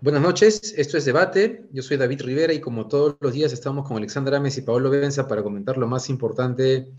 [0.00, 1.66] Buenas noches, esto es Debate.
[1.72, 4.88] Yo soy David Rivera y como todos los días estamos con Alexandra Ames y Paolo
[4.90, 6.92] Benza para comentar lo más importante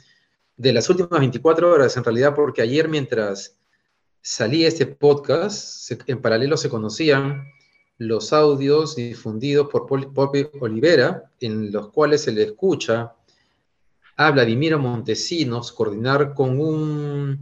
[0.57, 3.57] de las últimas 24 horas, en realidad, porque ayer mientras
[4.21, 7.45] salía este podcast, en paralelo se conocían
[7.97, 13.13] los audios difundidos por Pope Olivera, en los cuales se le escucha
[14.15, 17.39] a Vladimiro Montesinos coordinar con un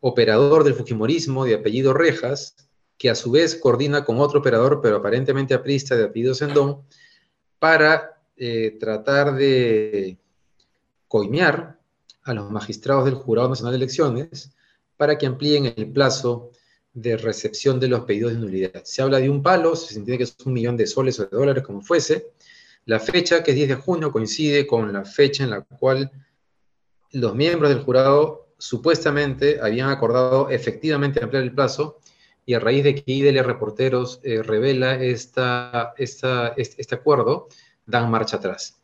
[0.00, 2.56] operador del Fujimorismo de apellido Rejas,
[2.98, 6.82] que a su vez coordina con otro operador, pero aparentemente aprista de apellido Sendón,
[7.58, 10.18] para eh, tratar de
[11.08, 11.78] coimear
[12.22, 14.52] a los magistrados del Jurado Nacional de Elecciones
[14.96, 16.50] para que amplíen el plazo
[16.96, 18.82] de recepción de los pedidos de nulidad.
[18.84, 21.36] Se habla de un palo, se entiende que es un millón de soles o de
[21.36, 22.28] dólares, como fuese.
[22.86, 26.10] La fecha, que es 10 de junio, coincide con la fecha en la cual
[27.12, 31.98] los miembros del jurado supuestamente habían acordado efectivamente ampliar el plazo
[32.46, 37.48] y a raíz de que IDL Reporteros eh, revela esta, este acuerdo,
[37.84, 38.80] dan marcha atrás.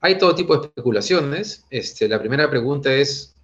[0.00, 1.64] Hay todo tipo de especulaciones.
[1.68, 3.34] Este, la primera pregunta es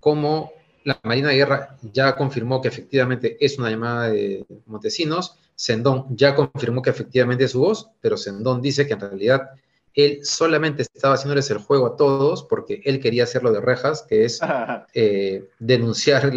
[0.00, 0.52] cómo
[0.84, 6.34] la Marina de Guerra ya confirmó que efectivamente es una llamada de Montesinos, Sendón ya
[6.34, 9.50] confirmó que efectivamente es su voz, pero Sendón dice que en realidad
[9.94, 14.24] él solamente estaba haciéndoles el juego a todos porque él quería hacerlo de rejas, que
[14.24, 14.40] es
[14.94, 16.32] eh, denunciar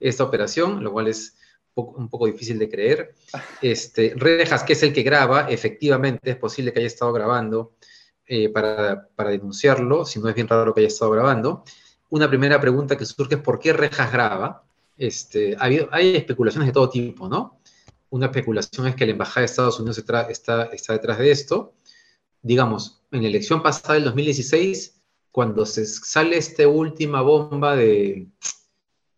[0.00, 1.36] esta operación, lo cual es
[1.74, 3.14] un poco difícil de creer.
[3.60, 7.72] Este, Rejas, que es el que graba, efectivamente es posible que haya estado grabando
[8.26, 11.64] eh, para, denunciarlo, si no es bien raro que haya estado grabando.
[12.12, 14.64] Una primera pregunta que surge es por qué Rejas graba.
[14.98, 17.58] Este, hay especulaciones de todo tipo, ¿no?
[18.10, 21.72] Una especulación es que la Embajada de Estados Unidos está, está detrás de esto.
[22.42, 28.26] Digamos, en la elección pasada del 2016, cuando se sale esta última bomba de,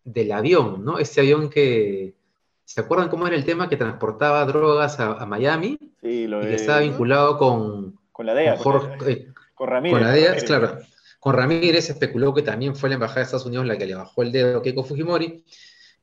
[0.05, 0.97] del avión, ¿no?
[0.97, 2.15] Este avión que,
[2.63, 5.77] ¿Se acuerdan cómo era el tema que transportaba drogas a, Miami?
[6.01, 8.55] Sí, lo y que estaba vinculado con, con la DEA.
[8.55, 9.97] Con, eh, Ramírez.
[9.97, 10.79] Con la DEA, claro.
[11.25, 14.21] Con Ramírez especuló que también fue la Embajada de Estados Unidos la que le bajó
[14.21, 15.43] el dedo a Keiko Fujimori.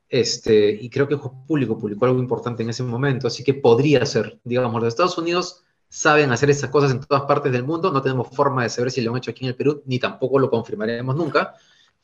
[0.09, 4.05] Este, y creo que el Público publicó algo importante en ese momento, así que podría
[4.05, 8.03] ser, digamos, los Estados Unidos saben hacer esas cosas en todas partes del mundo, no
[8.03, 10.50] tenemos forma de saber si lo han hecho aquí en el Perú, ni tampoco lo
[10.50, 11.54] confirmaremos nunca,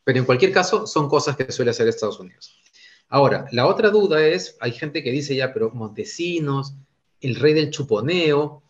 [0.04, 2.56] pero en cualquier caso son cosas que suele hacer Estados Unidos.
[3.08, 6.76] Ahora, la otra duda es, hay gente que dice ya, pero Montesinos,
[7.20, 8.62] el rey del chuponeo,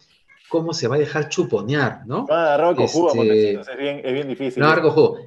[0.48, 2.26] ¿cómo se va a dejar chuponear, no?
[2.30, 4.62] Ah, agarró este, es bien, es bien difícil.
[4.62, 5.18] No, jugo.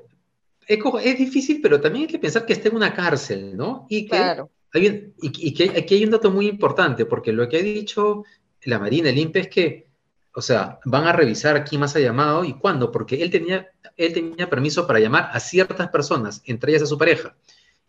[0.68, 3.86] Es, es, difícil, pero también hay que pensar que está en una cárcel, ¿no?
[3.90, 4.50] Y que, claro.
[4.74, 8.24] hay, y, que aquí hay un dato muy importante, porque lo que ha dicho
[8.64, 9.88] la Marina, el INPE, es que,
[10.34, 14.14] o sea, van a revisar quién más ha llamado y cuándo, porque él tenía, él
[14.14, 17.36] tenía permiso para llamar a ciertas personas, entre ellas a su pareja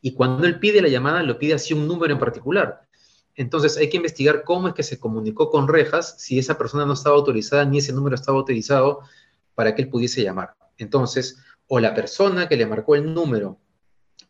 [0.03, 2.83] y cuando él pide la llamada, lo pide así un número en particular.
[3.35, 6.93] Entonces hay que investigar cómo es que se comunicó con Rejas si esa persona no
[6.93, 9.01] estaba autorizada ni ese número estaba autorizado
[9.55, 10.55] para que él pudiese llamar.
[10.79, 13.59] Entonces, o la persona que le marcó el número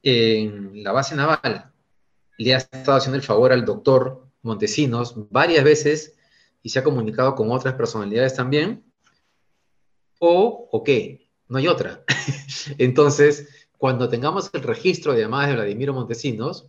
[0.03, 1.73] en la base naval
[2.39, 6.17] le ha estado haciendo el favor al doctor Montesinos varias veces
[6.63, 8.85] y se ha comunicado con otras personalidades también,
[10.19, 12.05] o, o qué, no hay otra.
[12.79, 16.67] Entonces, cuando tengamos el registro de llamadas de Vladimiro Montesinos,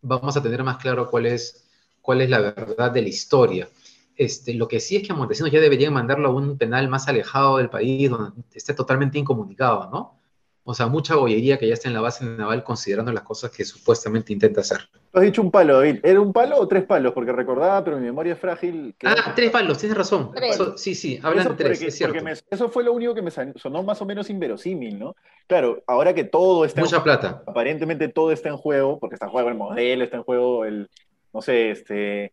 [0.00, 1.68] vamos a tener más claro cuál es,
[2.02, 3.68] cuál es la verdad de la historia.
[4.16, 7.08] Este, lo que sí es que a Montesinos ya deberían mandarlo a un penal más
[7.08, 10.18] alejado del país, donde esté totalmente incomunicado, ¿no?
[10.64, 13.64] O sea, mucha bollería que ya está en la base naval considerando las cosas que
[13.64, 14.78] supuestamente intenta hacer.
[15.12, 15.98] has dicho un palo, David.
[16.04, 17.12] ¿Era un palo o tres palos?
[17.12, 18.94] Porque recordaba, pero mi memoria es frágil.
[19.02, 20.30] Ah, tres palos, tienes razón.
[20.76, 22.16] sí, sí, hablan de tres, es cierto.
[22.48, 25.16] eso fue lo único que me sonó más o menos inverosímil, ¿no?
[25.48, 27.42] Claro, ahora que todo está Mucha plata.
[27.44, 30.88] Aparentemente todo está en juego, porque está en juego el modelo, está en juego el,
[31.32, 32.32] no sé, este...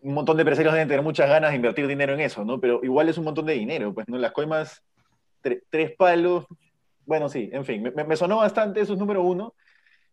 [0.00, 2.60] Un montón de empresarios deben tener muchas ganas de invertir dinero en eso, ¿no?
[2.60, 4.16] Pero igual es un montón de dinero, pues, ¿no?
[4.16, 4.80] Las coimas,
[5.42, 6.46] tres palos,
[7.08, 9.54] bueno, sí, en fin, me, sonó bastante, eso es número uno.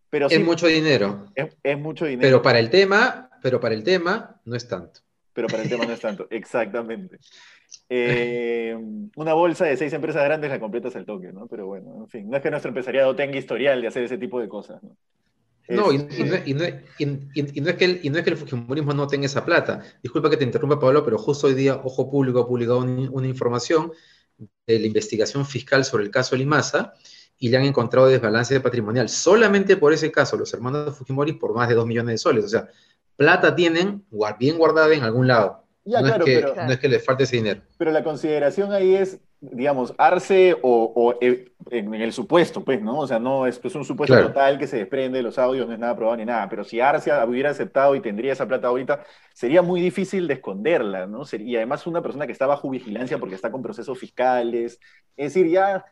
[0.10, 1.26] Pero es mucho dinero.
[1.36, 2.22] Es, mucho dinero.
[2.26, 5.02] Pero para el tema, pero para el tema no es tanto.
[5.34, 7.18] Pero para el tema no es tanto, exactamente.
[7.90, 8.78] Eh,
[9.18, 11.48] una bolsa de seis empresas grandes la completas al toque, ¿no?
[11.48, 14.40] Pero bueno, en fin, no es que nuestro empresariado tenga historial de hacer ese tipo
[14.40, 14.96] de cosas, ¿no?
[15.68, 16.14] No, y, no, es
[17.76, 19.82] que el, y no es que el Fujimorismo no tenga esa plata.
[20.02, 23.92] Disculpa que te interrumpa, Pablo, pero justo hoy día Ojo Público ha publicado una información
[24.38, 26.94] de la investigación fiscal sobre el caso Limasa
[27.38, 29.10] y le han encontrado desbalance patrimonial.
[29.10, 32.46] Solamente por ese caso, los hermanos de Fujimori, por más de 2 millones de soles.
[32.46, 32.68] O sea,
[33.16, 34.06] plata tienen
[34.40, 35.65] bien guardada en algún lado.
[35.86, 37.62] No, es que, no es que le falte ese dinero.
[37.78, 43.00] Pero la consideración ahí es, digamos, Arce o, eh, en el supuesto, pues, ¿no?
[43.00, 45.80] O sea, no es, un supuesto total que se desprende de los audios, no es
[45.80, 49.04] nada probado ni nada, pero si Arce hubiera aceptado y tendría esa plata ahorita,
[49.34, 51.22] sería muy difícil de esconderla, ¿no?
[51.40, 54.80] Y además una persona que está bajo vigilancia porque está con procesos fiscales,
[55.16, 55.86] es decir, ya,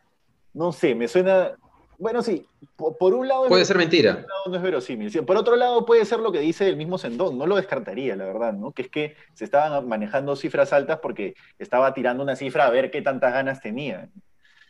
[0.52, 1.52] no sé, me suena,
[1.98, 2.46] bueno, sí,
[2.76, 3.46] por, un lado...
[3.48, 4.26] Puede ser mentira.
[4.46, 5.10] no es verosímil.
[5.24, 8.24] Por otro lado, puede ser lo que dice el mismo Sendón, no lo descartaría, la
[8.24, 8.72] verdad, ¿no?
[8.72, 12.90] Que es que se estaban manejando cifras altas porque estaba tirando una cifra a ver
[12.90, 14.08] qué tantas ganas tenía.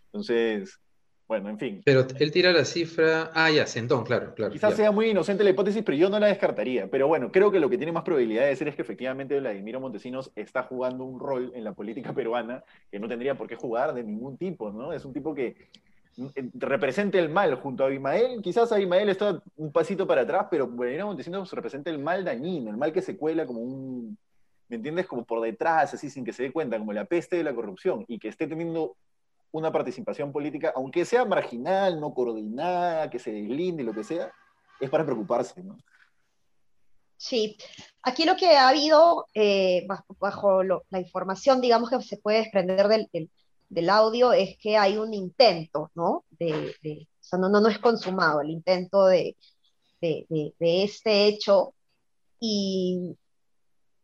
[0.07, 0.79] Entonces,
[1.27, 1.83] bueno, en fin.
[1.85, 3.31] Pero él tira la cifra...
[3.35, 4.53] Ah, ya, Sendón, claro, claro.
[4.53, 6.89] Quizás sea muy inocente la hipótesis, pero yo no la descartaría.
[6.91, 9.81] Pero bueno, creo que lo que tiene más probabilidad de ser es que efectivamente Vladimiro
[9.81, 13.95] Montesinos está jugando un rol en la política peruana que no tendría por qué jugar
[13.95, 14.93] de ningún tipo, ¿no?
[14.93, 15.57] Es un tipo que
[16.55, 18.41] represente el mal junto a Abimael.
[18.43, 22.77] Quizás Abimael está un pasito para atrás, pero Vladimiro Montesinos representa el mal dañino, el
[22.77, 24.17] mal que se cuela como un,
[24.69, 25.07] ¿me entiendes?
[25.07, 28.05] Como por detrás, así sin que se dé cuenta, como la peste de la corrupción,
[28.09, 28.97] y que esté teniendo
[29.53, 34.33] una participación política, aunque sea marginal, no coordinada, que se deslinde, lo que sea,
[34.81, 35.63] es para preocuparse.
[37.17, 37.57] Sí,
[38.03, 39.87] aquí lo que ha habido, eh,
[40.19, 43.09] bajo, la información, digamos, que se puede desprender del
[43.89, 46.25] audio es que hay un intento, ¿no?
[46.31, 49.37] De, o sea, no, no, no, es consumado el intento de,
[50.01, 51.75] de, este hecho
[52.41, 53.17] y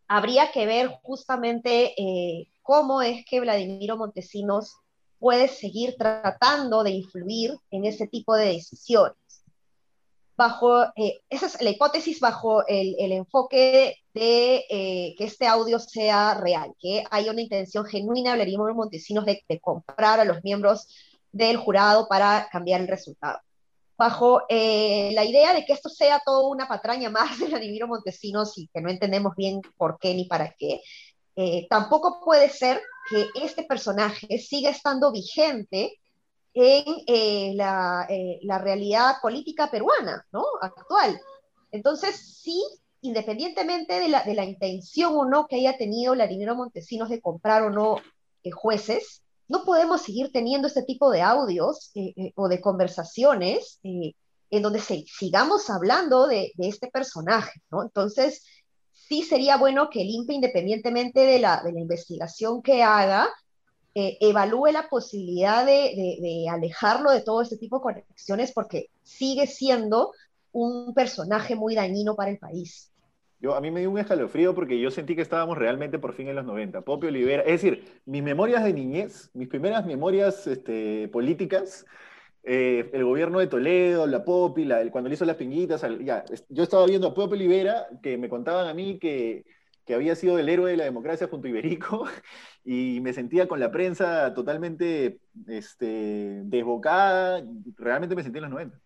[0.09, 4.77] habría que ver justamente eh, cómo es que Vladimiro Montesinos
[5.19, 9.20] puede seguir tratando de influir en ese tipo de decisiones
[10.41, 16.33] bajo, eh, esa es la hipótesis bajo el, enfoque de eh, que este audio sea
[16.33, 20.89] real, que haya una intención genuina de Montesinos de, comprar a los miembros
[21.31, 23.39] del jurado para cambiar el resultado.
[23.99, 28.57] Bajo eh, la idea de que esto sea todo una patraña más de Vladimiro Montesinos
[28.57, 30.81] y que no entendemos bien por qué ni para qué,
[31.69, 36.00] tampoco puede ser que este personaje siga estando vigente
[36.55, 37.57] en eh,
[38.09, 40.45] eh, la, realidad política peruana, ¿no?
[40.61, 41.21] Actual.
[41.71, 42.63] Entonces, sí,
[43.03, 47.63] independientemente de la, de la intención o no que haya tenido Vladimiro Montesinos de comprar
[47.63, 47.97] o no
[48.43, 51.93] eh, jueces, no podemos seguir teniendo este tipo de audios
[52.37, 57.83] o de conversaciones en donde sigamos hablando de, de, este personaje, ¿no?
[57.83, 58.45] Entonces,
[58.93, 63.29] sí sería bueno que el INPE, independientemente de la, de la investigación que haga,
[64.01, 70.13] eh, evalúe la posibilidad de, alejarlo de todo este tipo de conexiones porque sigue siendo
[70.53, 72.91] un personaje muy dañino para el país.
[73.41, 76.29] Yo, a mí me dio un escalofrío porque yo sentí que estábamos realmente por fin
[76.29, 76.83] en los 90.
[76.83, 81.87] Popio Olivera, es decir, mis memorias de niñez, mis primeras memorias este, políticas,
[82.43, 86.87] eh, el gobierno de Toledo, la Popi, cuando le hizo las pinguitas, ya, yo estaba
[86.87, 89.45] viendo a Popio Olivera que me contaban a mí que
[89.91, 92.05] que había sido el héroe de la democracia junto a Iberico,
[92.65, 97.45] y me sentía con la prensa totalmente este, desbocada,
[97.77, 98.81] realmente me sentí en los 90.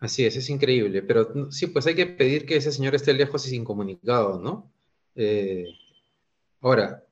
[0.00, 3.46] Así es, es increíble, pero sí, pues hay que pedir que ese señor esté lejos
[3.46, 4.72] y sin comunicado, ¿no?
[5.14, 5.66] Eh,
[6.60, 7.04] ahora,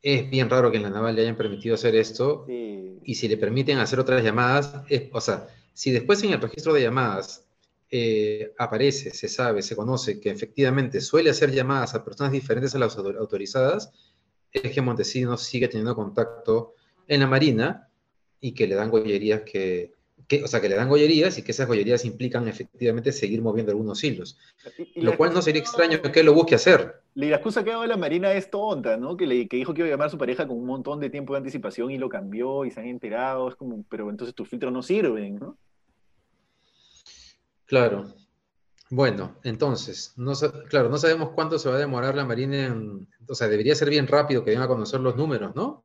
[0.00, 3.36] es bien raro que en la naval le hayan permitido hacer esto, y si le
[3.36, 4.72] permiten hacer otras llamadas,
[5.10, 7.44] o sea, si después en el registro de llamadas
[7.90, 12.78] eh, aparece, se sabe, se conoce que efectivamente suele hacer llamadas a personas diferentes a
[12.78, 13.92] las autorizadas,
[14.50, 16.74] es que Montesinos sigue teniendo contacto
[17.06, 17.88] en la Marina
[18.40, 19.94] y que le dan gollerías que,
[20.42, 24.02] o sea, que le dan gollerías y que esas gollerías implican efectivamente seguir moviendo algunos
[24.02, 24.38] hilos.
[24.96, 27.02] lo cual no sería extraño que él lo busque hacer.
[27.14, 29.16] Y la excusa que ha dado la Marina es tonta, ¿no?
[29.16, 31.10] Que, le, que dijo que iba a llamar a su pareja con un montón de
[31.10, 33.48] tiempo de anticipación y lo cambió y se han enterado.
[33.48, 35.58] Es como, pero entonces tus filtros no sirven, ¿no?
[37.66, 38.14] Claro.
[38.90, 40.14] Bueno, entonces,
[40.68, 43.90] claro, no sabemos cuánto se va a demorar la Marina en, o sea, debería ser
[43.90, 45.84] bien rápido que venga a conocer los números, ¿no?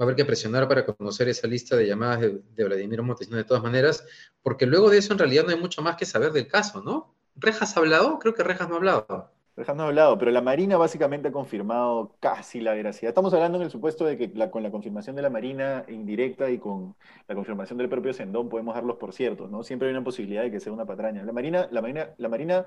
[0.00, 3.44] a haber que presionar para conocer esa lista de llamadas de, de Vladimir Montesinos de
[3.44, 4.04] todas maneras,
[4.42, 7.14] porque luego de eso en realidad no hay mucho más que saber del caso, ¿no?
[7.34, 8.18] ¿Rejas ha hablado?
[8.18, 9.32] Creo que Rejas no ha hablado.
[9.54, 13.10] Dejando de lado, pero la Marina básicamente ha confirmado casi la veracidad.
[13.10, 16.56] Estamos hablando en el supuesto de que con la confirmación de la Marina indirecta y
[16.56, 16.96] con
[17.28, 19.62] la confirmación del propio Sendón podemos darlos por ciertos, ¿no?
[19.62, 21.22] Siempre hay una posibilidad de que sea una patraña.
[21.22, 22.66] La Marina, la Marina, la Marina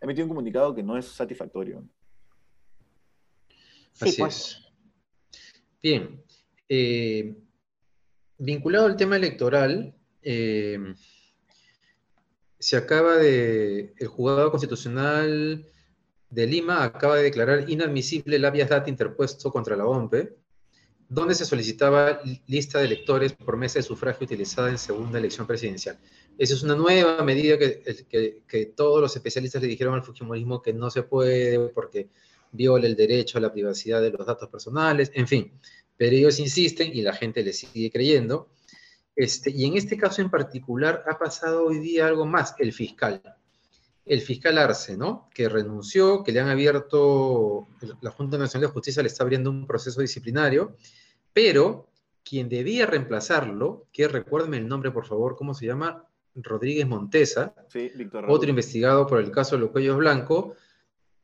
[0.00, 1.84] ha emitido un comunicado que no es satisfactorio.
[4.00, 4.36] Así pues.
[4.36, 4.72] es.
[5.80, 6.20] Bien.
[6.68, 7.36] Eh,
[8.38, 10.94] vinculado al tema electoral, eh,
[12.58, 13.94] se acaba de.
[13.98, 15.64] El juzgado constitucional
[16.30, 20.36] de Lima acaba de declarar inadmisible el habeas data interpuesto contra la OMPE,
[21.08, 25.98] donde se solicitaba lista de electores por mesa de sufragio utilizada en segunda elección presidencial.
[26.36, 30.90] Esa es una nueva medida que, todos los especialistas le dijeron al Fujimorismo que no
[30.90, 32.08] se puede porque
[32.50, 35.52] viola el derecho a la privacidad de los datos personales, en fin.
[35.96, 38.48] Pero ellos insisten y la gente le sigue creyendo.
[39.14, 43.22] Este, y en este caso en particular ha pasado hoy día algo más, el fiscal.
[44.06, 45.28] El fiscal Arce, ¿no?
[45.34, 47.68] Que renunció, que le han abierto,
[48.02, 50.76] la Junta Nacional de Justicia le está abriendo un proceso disciplinario,
[51.32, 51.88] pero
[52.22, 56.04] quien debía reemplazarlo, que recuérdenme el nombre por favor, ¿cómo se llama?
[56.34, 60.56] Rodríguez Montesa, sí, Víctor otro investigado por el caso de los cuellos blancos,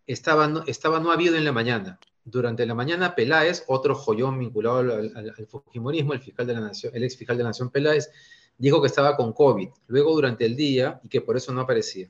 [0.06, 1.98] estaba no, estaba no habido en la mañana.
[2.24, 7.02] Durante la mañana, Peláez, otro joyón vinculado al, Fujimorismo, el, fiscal de la Nación, el
[7.02, 8.10] ex fiscal de la Nación Peláez,
[8.56, 9.68] dijo que estaba con COVID.
[9.88, 12.08] Luego, durante el día, y que por eso no aparecía.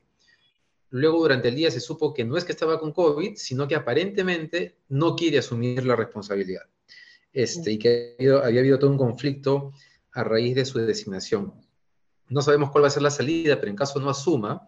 [0.90, 3.76] Luego, durante el día, se supo que no es que estaba con COVID, sino que
[3.76, 6.62] aparentemente no quiere asumir la responsabilidad.
[7.32, 9.72] Este, y que había habido todo un conflicto
[10.12, 11.54] a raíz de su designación.
[12.28, 14.66] No sabemos cuál va a ser la salida, pero en caso no asuma,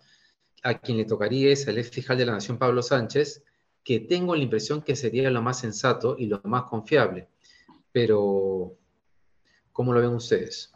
[0.63, 3.43] a quien le tocaría es el ex fiscal de la Nación, Pablo Sánchez,
[3.83, 7.29] que tengo la impresión que sería lo más sensato y lo más confiable.
[7.91, 8.77] Pero,
[9.73, 10.73] ¿cómo lo ven ustedes?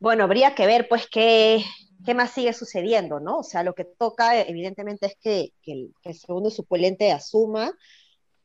[0.00, 1.64] Bueno, habría que ver, pues, qué,
[2.04, 3.38] qué más sigue sucediendo, ¿no?
[3.38, 7.72] O sea, lo que toca, evidentemente, es que, el, segundo suplente asuma,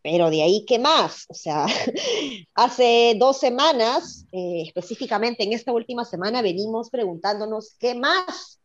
[0.01, 1.25] pero de ahí, ¿qué más?
[1.29, 1.65] O sea,
[2.53, 8.59] hace dos semanas, eh, específicamente en esta última semana, venimos preguntándonos qué más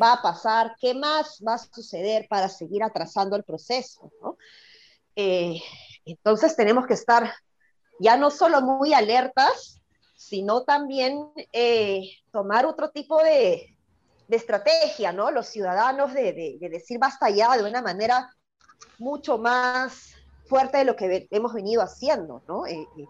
[0.00, 4.36] va a pasar, qué más va a suceder para seguir atrasando el proceso, ¿no?
[5.16, 5.60] Eh,
[6.04, 7.32] entonces tenemos que estar
[8.00, 9.80] ya no solo muy alertas,
[10.16, 13.71] sino también eh, tomar otro tipo de,
[14.32, 15.30] de, estrategia, ¿no?
[15.30, 18.30] Los ciudadanos de, de, decir basta ya de una manera
[18.98, 20.14] mucho más
[20.46, 22.66] fuerte de lo que hemos venido haciendo, ¿no?
[22.66, 23.06] Eh, eh,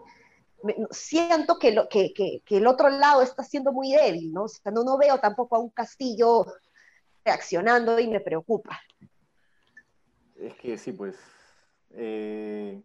[0.91, 4.43] siento que, lo, que, que, que, el otro lado está siendo muy débil, ¿no?
[4.43, 6.45] O sea, no, no veo tampoco a un Castillo
[7.25, 8.79] reaccionando y me preocupa.
[10.39, 11.15] Es que sí, pues.
[11.91, 12.81] Eh,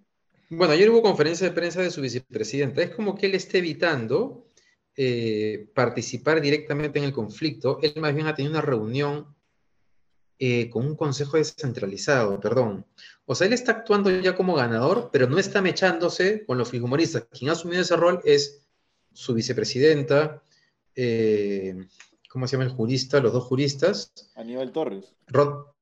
[0.51, 2.83] bueno, ayer hubo conferencia de prensa de su vicepresidenta.
[2.83, 4.48] Es como que él esté evitando
[5.75, 7.79] participar directamente en el conflicto.
[7.83, 9.27] Él más bien ha tenido una reunión
[10.41, 12.87] eh, con un consejo descentralizado, perdón.
[13.27, 17.25] O sea, él está actuando ya como ganador, pero no está mechándose con los fujimoristas.
[17.25, 18.61] Quien ha asumido ese rol es
[19.13, 20.41] su vicepresidenta,
[20.95, 21.89] eh,
[22.31, 23.19] ¿cómo se llama el jurista?
[23.19, 24.13] Los dos juristas.
[24.37, 25.13] Aníbal Torres.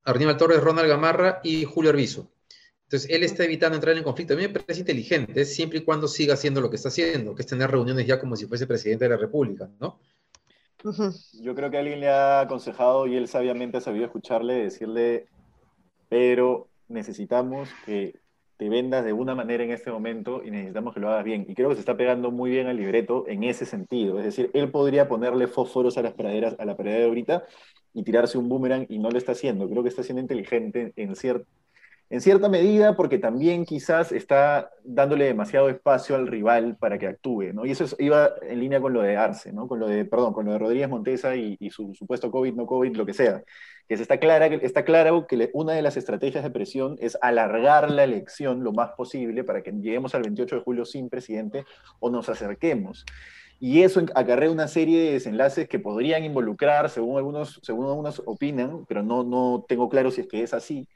[0.05, 2.27] Aníbal Torres, Ronald Gamarra y Julio Arbizu.
[2.87, 4.35] Entonces, él está evitando entrar en conflicto.
[4.35, 7.43] A mí me parece inteligente, siempre y cuando siga haciendo lo que está haciendo, que
[7.43, 9.99] es tener reuniones ya como si fuese presidente de la República, ¿no?
[11.43, 15.27] Yo creo que alguien le ha aconsejado y él sabiamente ha sabido escucharle, decirle,
[16.09, 18.21] pero necesitamos que
[18.57, 21.45] te vendas de una manera en este momento y necesitamos que lo hagas bien.
[21.49, 24.21] Y creo que se está pegando muy bien al libreto en ese sentido.
[24.21, 27.45] Es decir, él podría ponerle fósforos a las praderas, a la pradera de ahorita
[27.93, 29.69] y tirarse un boomerang y no lo está haciendo.
[29.69, 31.47] Creo que está siendo inteligente en cierto
[32.09, 37.53] en cierta medida porque también quizás está dándole demasiado espacio al rival para que actúe,
[37.53, 37.67] ¿no?
[37.67, 39.67] Y eso iba en línea con lo de Arce, ¿no?
[39.67, 42.95] Con lo de, perdón, con lo de Rodríguez Montesa y, su supuesto COVID, no COVID,
[42.97, 43.43] lo que sea.
[43.89, 47.91] Que se está, clara, está claro que una de las estrategias de presión es alargar
[47.91, 51.65] la elección lo más posible para que lleguemos al 28 de julio sin presidente
[51.99, 53.05] o nos acerquemos.
[53.59, 58.85] Y eso acarrea una serie de desenlaces que podrían involucrar, según algunos, según algunos opinan,
[58.87, 60.87] pero no, no tengo claro si es que es así,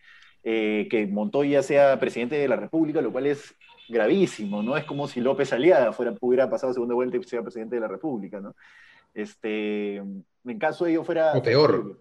[0.43, 3.55] eh, que Montoya sea presidente de la República, lo cual es
[3.89, 4.77] gravísimo, ¿no?
[4.77, 7.89] Es como si López Aliada fuera, hubiera pasado segunda vuelta y sea presidente de la
[7.89, 8.55] República, ¿no?
[9.13, 11.33] Este, en caso de ello fuera...
[11.37, 11.99] O peor.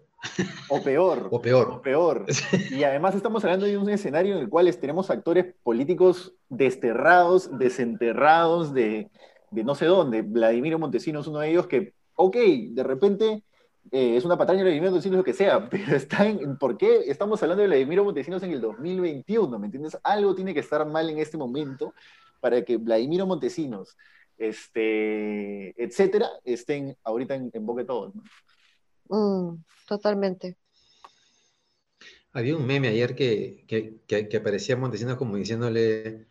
[0.68, 1.28] O peor.
[1.30, 1.68] o peor.
[1.70, 2.26] O peor.
[2.70, 8.72] Y además estamos hablando de un escenario en el cual tenemos actores políticos desterrados, desenterrados
[8.72, 9.10] de,
[9.50, 10.22] de no sé dónde.
[10.22, 12.36] Vladimiro Montesinos, uno de ellos que, ok,
[12.70, 13.42] de repente
[13.90, 17.00] eh, es una patraña de Vladimiro Montesinos, lo que sea, pero está en, ¿por qué
[17.06, 19.58] estamos hablando de Vladimiro Montesinos en el 2021?
[19.58, 19.98] ¿Me entiendes?
[20.02, 21.94] Algo tiene que estar mal en este momento
[22.40, 23.96] para que Vladimiro Montesinos,
[24.38, 28.14] este, etcétera, estén ahorita en, boca de todos.
[29.08, 29.56] Mm,
[29.86, 30.56] totalmente.
[32.32, 36.28] Había un meme ayer que, que, aparecía Montesinos como diciéndole,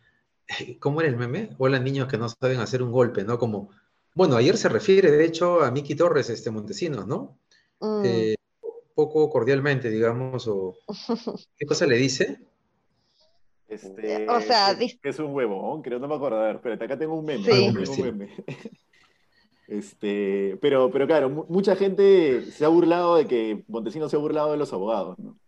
[0.80, 1.50] ¿cómo era el meme?
[1.58, 3.38] Hola niños que no saben hacer un golpe, ¿no?
[3.38, 3.70] Como,
[4.14, 7.38] bueno, ayer se refiere de hecho a Miki Torres, este Montesinos, ¿no?
[7.80, 8.02] Mm.
[8.04, 8.34] Eh,
[8.94, 10.76] poco cordialmente, digamos, o
[11.56, 12.38] ¿qué cosa le dice?
[13.68, 16.40] Este, o sea, es, un huevo, creo, no me acuerdo.
[16.40, 17.46] A ver, espérate, acá tengo un meme.
[19.68, 24.50] Este, pero, pero claro, mucha gente se ha burlado de que Montesinos se ha burlado
[24.50, 25.38] de los abogados, ¿no?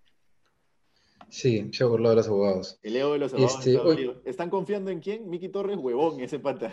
[1.29, 2.79] Sí, se ha burlado de los abogados.
[2.85, 3.67] El ego de los abogados.
[3.67, 4.15] Este, hoy...
[4.25, 5.29] ¿Están confiando en quién?
[5.29, 6.73] Miki Torres, huevón, ese pata.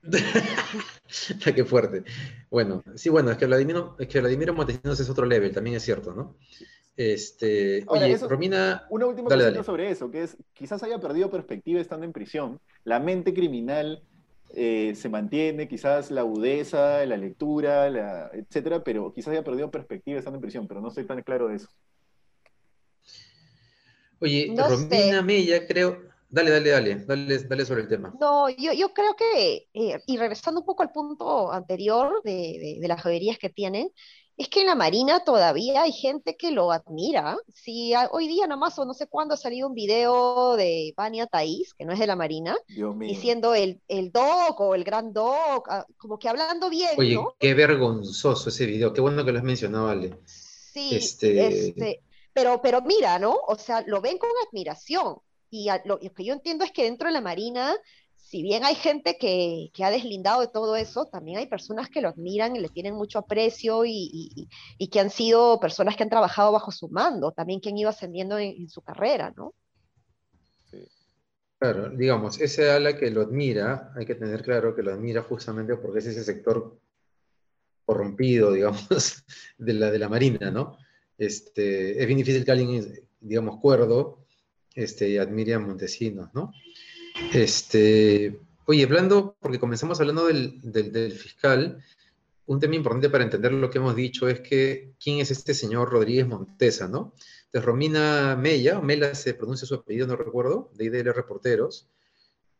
[1.54, 2.04] Qué fuerte.
[2.50, 5.82] Bueno, sí, bueno, es que Vladimiro, es que Vladimiro Montesinos es otro level, también es
[5.82, 6.36] cierto, ¿no?
[6.96, 8.86] Este, oye, Romina.
[8.90, 12.60] Una última cosa sobre eso, que es, quizás haya perdido perspectiva estando en prisión.
[12.82, 14.02] La mente criminal
[14.54, 20.18] eh, se mantiene, quizás la agudeza, la lectura, la, etcétera, pero quizás haya perdido perspectiva
[20.18, 21.68] estando en prisión, pero no estoy tan claro de eso.
[24.18, 26.07] Oye, Romina Mella, creo.
[26.30, 28.14] Dale, dale, dale, dale, dale sobre el tema.
[28.20, 32.88] No, yo, yo creo que, eh, y regresando un poco al punto anterior de, de,
[32.88, 33.90] las joyerías que tienen,
[34.36, 37.38] es que en la Marina todavía hay gente que lo admira.
[37.54, 41.72] Si hoy día nomás o no sé cuándo ha salido un video de Vania Thaís,
[41.72, 42.56] que no es de la Marina,
[42.98, 46.90] diciendo el, el doc o el gran doc, ah, como que hablando bien.
[46.98, 50.18] Oye, qué vergonzoso ese video, qué bueno que lo has mencionado, Ale.
[50.26, 51.68] Sí, este...
[51.68, 53.36] este pero, pero mira, ¿no?
[53.48, 55.16] O sea, lo ven con admiración.
[55.50, 57.74] Y lo, que yo entiendo es que dentro de la Marina,
[58.14, 62.08] si bien hay gente que, ha deslindado de todo eso, también hay personas que lo
[62.08, 64.48] admiran y le tienen mucho aprecio y,
[64.90, 68.38] que han sido personas que han trabajado bajo su mando, también que han ido ascendiendo
[68.38, 69.54] en, su carrera, ¿no?
[71.58, 75.76] Claro, digamos, ese ala que lo admira, hay que tener claro que lo admira justamente
[75.76, 76.78] porque es ese sector
[77.84, 79.24] corrompido, digamos,
[79.56, 80.76] de la, de la Marina, ¿no?
[81.16, 84.17] Este, es bien difícil que alguien, digamos, cuerdo,
[84.78, 86.52] este, a Montesinos, ¿no?
[87.32, 91.82] Este, oye, hablando, porque comenzamos hablando del, fiscal,
[92.46, 95.90] un tema importante para entender lo que hemos dicho es que quién es este señor
[95.90, 97.12] Rodríguez Montesa, ¿no?
[97.46, 101.88] Entonces, Romina Mella, o Mela se pronuncia su apellido, no recuerdo, de IDL Reporteros,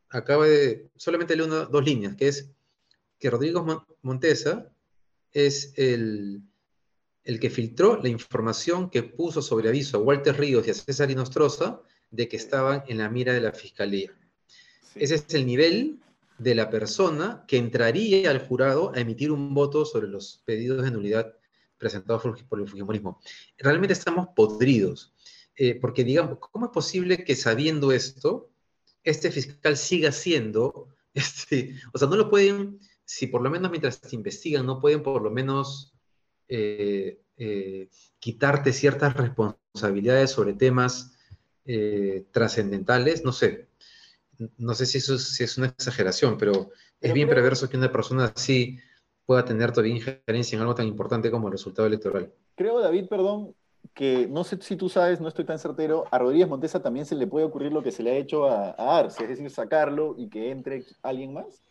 [0.09, 2.51] acaba de, solamente leer dos líneas, que es
[3.19, 3.63] que Rodríguez
[4.03, 4.73] Montesa
[5.33, 6.43] es el
[7.29, 11.11] el que filtró la información que puso sobre aviso a Walter Ríos y a César
[11.11, 14.12] Inostroza de que estaban en la mira de la fiscalía.
[14.95, 15.99] Ese es el nivel
[16.38, 20.91] de la persona que entraría al jurado a emitir un voto sobre los pedidos de
[20.91, 21.35] nulidad
[21.77, 23.21] presentados por el Fujimorismo.
[23.57, 25.15] Realmente estamos podridos,
[25.57, 28.50] eh, porque digamos, ¿cómo es posible que sabiendo esto,
[29.03, 33.97] este fiscal siga siendo, este, o sea, no lo pueden, si por lo menos mientras
[33.97, 35.94] se investigan, no pueden por lo menos
[36.49, 41.17] eh, eh, quitarte ciertas responsabilidades sobre temas
[41.70, 43.68] eh, trascendentales, no sé,
[44.57, 48.78] no sé si eso es, una exageración, pero, es bien perverso que una persona así
[49.24, 52.33] pueda tener todavía injerencia en algo tan importante como el resultado electoral.
[52.57, 53.54] Creo, David, perdón,
[53.94, 57.14] que no sé si tú sabes, no estoy tan certero, a Rodríguez Montesa también se
[57.14, 60.16] le puede ocurrir lo que se le ha hecho a, a Arce, es decir, sacarlo
[60.18, 61.62] y que entre alguien más.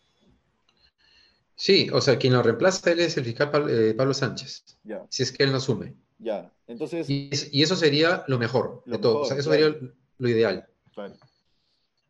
[1.58, 4.78] Sí, o sea, quien lo reemplaza él es el fiscal eh, Pablo, Sánchez.
[5.10, 5.96] Si es que él no asume.
[6.20, 7.10] Ya, entonces.
[7.10, 7.30] Y,
[7.62, 9.22] eso sería lo mejor de todo.
[9.22, 9.76] o sea, eso sería
[10.18, 10.68] lo ideal.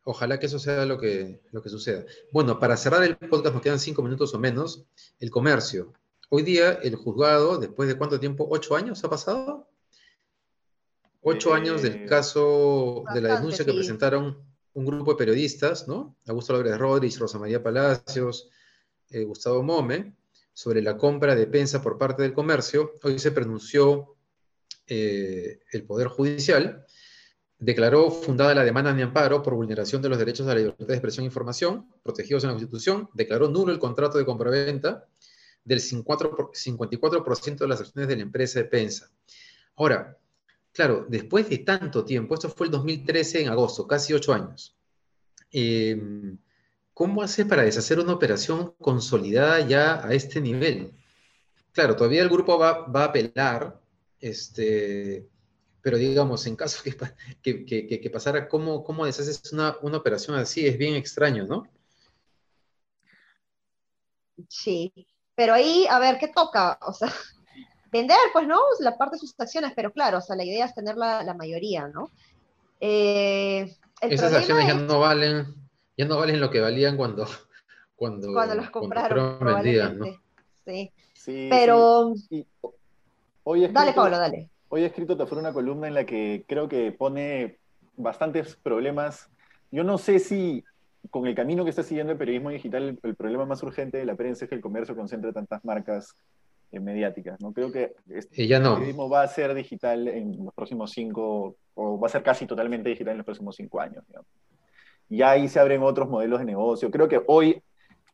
[0.04, 2.04] Ojalá que eso sea lo que, lo que suceda.
[2.32, 4.86] Bueno, para cerrar el podcast, nos quedan cinco minutos o menos.
[5.20, 5.92] El comercio.
[6.30, 9.68] Hoy día, el juzgado, después de cuánto tiempo, ocho años ha pasado.
[11.20, 14.38] Ocho años del eh, caso de la denuncia que presentaron
[14.72, 16.16] un grupo de periodistas, ¿no?
[16.26, 18.48] Augusto López Rodríguez, Rosa María Palacios,
[19.10, 20.17] eh, Gustavo Mome
[20.58, 24.16] sobre la compra de Pensa por parte del comercio, hoy se pronunció
[24.88, 26.84] eh, el Poder Judicial,
[27.60, 30.94] declaró fundada la demanda de amparo por vulneración de los derechos a la libertad de
[30.94, 35.06] expresión e información protegidos en la Constitución, declaró nulo el contrato de compraventa
[35.62, 39.12] del 54% de las acciones de la empresa de Pensa.
[39.76, 40.18] Ahora,
[40.72, 44.76] claro, después de tanto tiempo, esto fue el 2013 en agosto, casi ocho años,
[45.52, 45.96] eh,
[46.98, 50.92] ¿cómo hace para deshacer una operación consolidada ya a este nivel?
[51.70, 53.80] Claro, todavía el grupo va, a apelar,
[54.18, 55.24] este,
[55.80, 60.66] pero digamos, en caso que, pasara, ¿cómo, cómo deshaces una, operación así?
[60.66, 61.68] Es bien extraño, ¿no?
[64.48, 64.92] Sí,
[65.36, 66.80] pero ahí, a ver, ¿qué toca?
[66.82, 67.12] O sea,
[67.92, 68.58] vender, pues, ¿no?
[68.80, 71.86] La parte de sus acciones, pero claro, o sea, la idea es tener la, mayoría,
[71.86, 72.10] ¿no?
[72.80, 75.67] Eh, Esas acciones ya no valen
[75.98, 77.26] ya no valen lo que valían cuando,
[77.96, 79.38] cuando, cuando los compraron.
[79.40, 80.06] ¿no?
[80.64, 80.92] Sí.
[81.12, 81.48] sí.
[81.50, 82.14] Pero.
[83.42, 84.48] hoy escrito, dale, Pablo, dale.
[84.68, 87.58] Hoy he escrito te fue una columna en la que creo que pone
[87.96, 89.28] bastantes problemas.
[89.72, 90.64] Yo no sé si
[91.10, 94.14] con el camino que está siguiendo el periodismo digital, el, problema más urgente de la
[94.14, 96.14] prensa es que el comercio concentre tantas marcas
[96.70, 97.40] eh, mediáticas.
[97.40, 97.52] ¿no?
[97.52, 98.70] Creo que este ya no.
[98.70, 102.46] el periodismo va a ser digital en los próximos cinco, o va a ser casi
[102.46, 104.04] totalmente digital en los próximos cinco años.
[104.06, 104.28] Digamos
[105.08, 106.90] y ahí se abren otros modelos de negocio.
[106.90, 107.62] Creo que hoy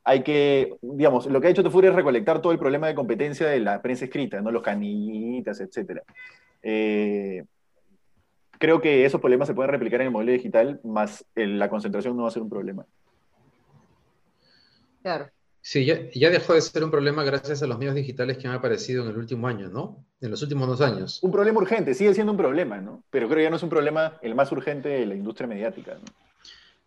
[0.05, 3.47] hay que, digamos, lo que ha hecho Tefuri es recolectar todo el problema de competencia
[3.47, 4.51] de la prensa escrita, ¿no?
[4.51, 6.03] Los canillitas, etc.
[6.63, 7.45] Eh,
[8.59, 12.25] creo que esos problemas se pueden replicar en el modelo digital, más la concentración no
[12.25, 12.85] va a ser un problema.
[15.03, 15.31] Claro.
[15.67, 19.03] Sí, ya, dejó de ser un problema gracias a los medios digitales que han aparecido
[19.03, 20.05] en el último año, ¿no?
[20.21, 21.23] En los últimos dos años.
[21.23, 23.03] Un problema urgente, sigue siendo un problema, ¿no?
[23.09, 25.95] Pero creo que ya no es un problema el más urgente de la industria mediática,
[25.95, 26.05] ¿no?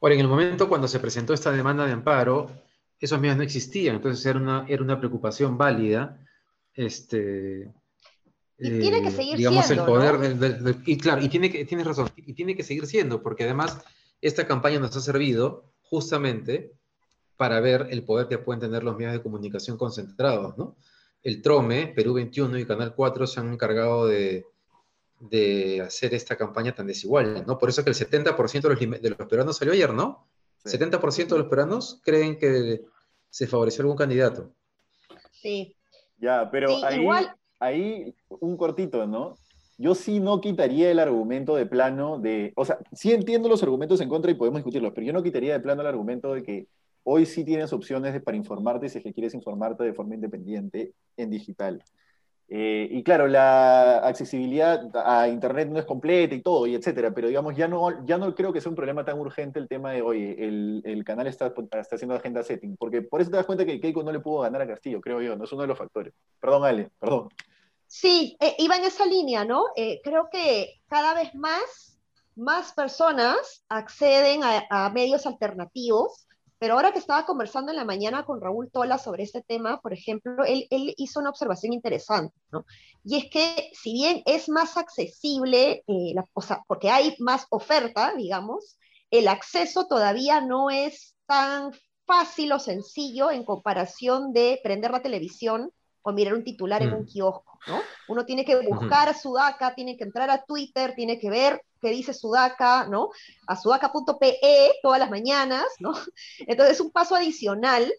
[0.01, 2.51] Ahora, en el momento cuando se presentó esta demanda de amparo,
[2.99, 6.19] esos medios no existían, entonces era una, era una preocupación válida.
[6.73, 7.71] Este,
[8.59, 9.83] y tiene que eh, seguir digamos, siendo.
[9.83, 13.43] el poder y claro, y tiene que, tienes razón, y tiene que seguir siendo, porque
[13.43, 13.83] además
[14.21, 16.73] esta campaña nos ha servido justamente
[17.35, 20.75] para ver el poder que pueden tener los medios de comunicación concentrados, ¿no?
[21.21, 24.45] El Trome, Perú 21 y Canal 4 se han encargado de,
[25.83, 27.57] hacer esta campaña tan desigual, ¿no?
[27.57, 30.27] Por eso es que el 70% de los, de los peruanos salió ayer, ¿no?
[30.63, 32.81] 70% de los peruanos creen que
[33.29, 34.51] se favoreció algún candidato.
[35.31, 35.75] Sí.
[36.19, 37.07] Ya, pero ahí,
[37.59, 39.35] ahí un cortito, ¿no?
[39.77, 44.01] Yo sí no quitaría el argumento de plano de, o sea, sí entiendo los argumentos
[44.01, 46.67] en contra y podemos discutirlos, pero yo no quitaría de plano el argumento de que
[47.09, 51.29] Hoy sí tienes opciones para informarte si es que quieres informarte de forma independiente en
[51.29, 51.81] digital.
[52.49, 57.27] Eh, y claro, la accesibilidad a Internet no es completa y todo, y etcétera, pero
[57.27, 60.01] digamos, ya no, ya no creo que sea un problema tan urgente el tema de,
[60.01, 63.65] oye, el, el canal está, está haciendo agenda setting, porque por eso te das cuenta
[63.65, 65.77] que Keiko no le pudo ganar a Castillo, creo yo, no es uno de los
[65.77, 66.13] factores.
[66.39, 67.27] Perdón, Ale, perdón.
[67.85, 69.65] Sí, eh, iba en esa línea, ¿no?
[69.75, 71.99] Eh, creo que cada vez más,
[72.35, 76.26] más personas acceden a, a medios alternativos
[76.59, 79.93] pero ahora que estaba conversando en la mañana con Raúl Tola sobre este tema, por
[79.93, 82.65] ejemplo, él, él hizo una observación interesante, ¿no?
[83.03, 87.45] Y es que si bien es más accesible, eh, la, o sea, porque hay más
[87.49, 88.77] oferta, digamos,
[89.11, 91.71] el acceso todavía no es tan
[92.05, 97.01] fácil o sencillo en comparación de prender la televisión o mirar un titular en un
[97.01, 97.07] mm.
[97.07, 97.81] kiosco, ¿no?
[98.07, 101.89] Uno tiene que buscar a Sudaca, tiene que entrar a Twitter, tiene que ver qué
[101.89, 103.09] dice Sudaca, ¿no?
[103.47, 104.39] A sudaca.pe
[104.81, 105.93] todas las mañanas, ¿no?
[106.39, 107.91] Entonces es un paso adicional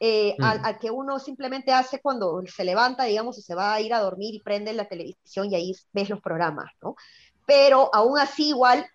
[0.00, 0.44] eh, mm.
[0.44, 4.00] al, que uno simplemente hace cuando se levanta, digamos, y se va a ir a
[4.00, 6.96] dormir y prende la televisión y ahí ves los programas, ¿no?
[7.46, 8.86] Pero aún así igual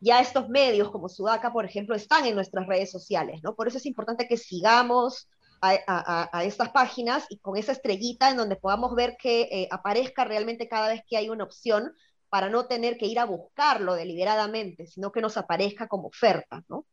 [0.00, 3.54] ya estos medios como Sudaca, por ejemplo, están en nuestras redes sociales, ¿no?
[3.54, 5.28] Por eso es importante que sigamos
[5.62, 10.68] a, estas páginas y con esa estrellita en donde podamos ver que eh, aparezca realmente
[10.68, 11.94] cada vez que hay una opción
[12.32, 16.86] para no tener que ir a buscarlo deliberadamente, sino que nos aparezca como oferta, ¿no?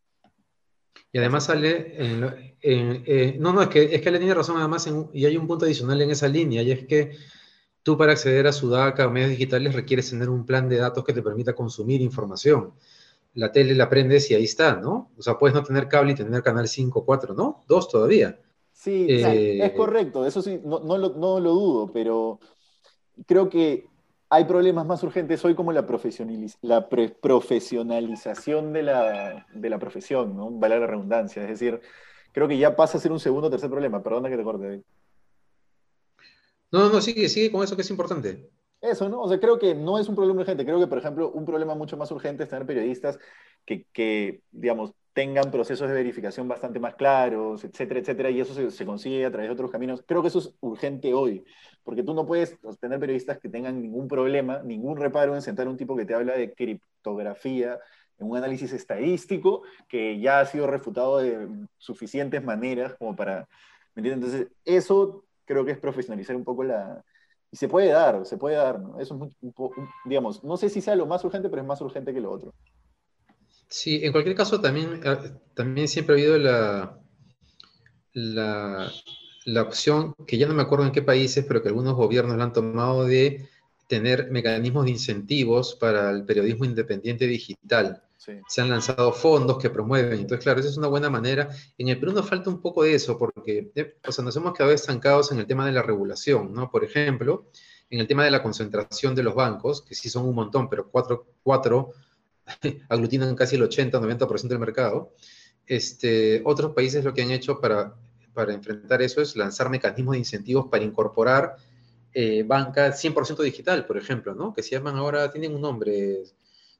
[1.13, 4.89] Y además sale, en, eh, no, no, es que, es que le tiene razón además,
[5.13, 7.15] y hay un punto adicional en esa línea, y es que
[7.84, 11.13] tú para acceder a Sudaca o medios digitales requieres tener un plan de datos que
[11.13, 12.73] te permita consumir información.
[13.36, 15.10] La tele la prendes y ahí está, ¿no?
[15.17, 17.63] O sea, puedes no tener cable y tener canal 5, 4, ¿no?
[17.65, 18.38] Dos todavía.
[18.73, 22.41] Sí, eh, es correcto, eso sí, no, no, lo, no, lo, dudo, pero
[23.25, 23.88] creo que
[24.30, 25.86] hay problemas más urgentes hoy como la,
[26.62, 30.52] la profesionalización de la, de la, profesión, ¿no?
[30.52, 31.82] Vale la redundancia, es decir,
[32.32, 34.84] creo que ya pasa a ser un segundo o tercer problema, perdona que te corte.
[36.72, 38.48] No, no, sigue, sigue con eso que es importante.
[38.80, 39.22] Eso, ¿no?
[39.22, 41.74] O sea, creo que no es un problema urgente, creo que, por ejemplo, un problema
[41.74, 43.18] mucho más urgente es tener periodistas
[43.65, 48.86] que, que digamos, tengan procesos de verificación bastante más claros, etcétera, etcétera, y eso se,
[48.86, 50.04] consigue a través de otros caminos.
[50.06, 51.43] Creo que eso es urgente hoy,
[51.84, 55.78] porque tú no puedes tener periodistas que tengan ningún problema, ningún reparo en sentar un
[55.78, 57.80] tipo que te habla de criptografía,
[58.19, 63.48] en un análisis estadístico que ya ha sido refutado de suficientes maneras como para,
[63.95, 64.34] ¿me entiendes?
[64.34, 67.04] Entonces, eso creo que es profesionalizar un poco la...
[67.52, 69.00] Y se puede dar, se puede dar, ¿no?
[69.00, 69.36] Eso es,
[70.06, 72.54] digamos, no sé si sea lo más urgente, pero es más urgente que lo otro.
[73.70, 75.18] Sí, en cualquier caso también, eh,
[75.54, 77.00] también siempre ha habido la,
[78.14, 78.92] la,
[79.46, 82.46] la, opción, que ya no me acuerdo en qué países, pero que algunos gobiernos la
[82.46, 83.48] han tomado de
[83.88, 88.04] tener mecanismos de incentivos para el periodismo independiente digital.
[88.48, 90.20] Se han lanzado fondos que promueven.
[90.20, 91.50] Entonces, claro, esa es una buena manera.
[91.78, 94.54] En el Perú nos falta un poco de eso, porque eh, o sea, nos hemos
[94.54, 96.70] quedado estancados en el tema de la regulación, ¿no?
[96.70, 97.50] Por ejemplo,
[97.90, 100.90] en el tema de la concentración de los bancos, que sí son un montón, pero
[100.92, 101.94] cuatro, cuatro
[102.90, 105.14] aglutinan casi el 80-90% del mercado.
[105.66, 107.96] Este, otros países lo que han hecho para,
[108.34, 111.58] para enfrentar eso es lanzar mecanismos de incentivos para incorporar
[112.14, 114.54] eh, banca 100% digital, por ejemplo, ¿no?
[114.54, 116.24] que se llaman ahora, tienen un nombre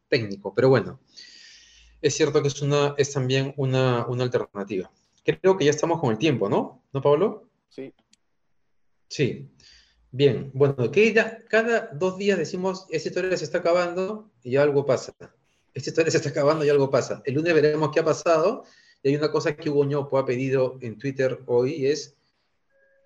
[0.08, 1.00] técnico, pero bueno,
[2.02, 4.92] es cierto que es, una, es también una, una alternativa.
[5.24, 6.84] Creo que ya estamos con el tiempo, ¿no?
[6.92, 7.48] ¿No, Pablo?
[7.68, 7.94] Sí.
[9.08, 9.52] Sí.
[10.12, 11.14] Bien, bueno, que
[11.48, 15.14] cada dos días decimos, esta historia se está acabando y algo pasa
[15.74, 17.22] esta historia se está acabando y algo pasa.
[17.26, 18.64] El lunes veremos qué ha pasado.
[19.02, 22.18] Y hay una cosa que Hugo Ñopo ha pedido en Twitter hoy, es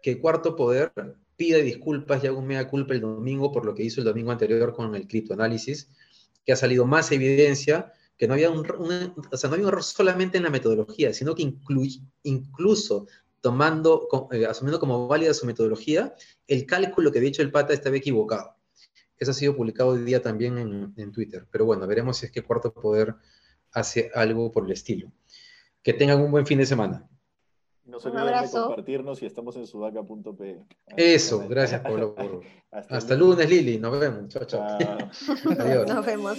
[0.01, 0.91] que Cuarto Poder
[1.35, 4.31] pida disculpas y haga un mea culpa el domingo por lo que hizo el domingo
[4.31, 5.89] anterior con el criptoanálisis.
[6.45, 8.65] que ha salido más evidencia que no había un,
[9.31, 11.53] o sea, no había un error solamente en la metodología, sino que
[12.23, 13.07] incluso
[13.41, 16.13] tomando, eh, asumiendo como válida su metodología,
[16.47, 18.55] el cálculo que había hecho el pata estaba equivocado.
[19.23, 21.47] Eso ha sido publicado hoy día también en, en Twitter.
[21.49, 23.15] Pero bueno, veremos si es que Cuarto Poder
[23.71, 25.11] hace algo por el estilo.
[25.81, 27.07] Que tengan un buen fin de semana.
[27.85, 30.65] No se olviden de compartirnos y estamos en sudaca.p.
[30.95, 32.15] Eso, gracias Pablo.
[32.71, 33.77] Hasta, Hasta lunes, Lili.
[33.77, 34.27] Nos vemos.
[34.29, 34.77] Chao, chao.
[35.59, 35.87] Adiós.
[35.87, 36.37] Nos vemos.